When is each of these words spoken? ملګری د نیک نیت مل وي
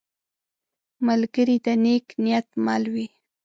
ملګری 1.07 1.57
د 1.65 1.67
نیک 1.83 2.05
نیت 2.23 2.47
مل 2.65 2.83
وي 2.93 3.07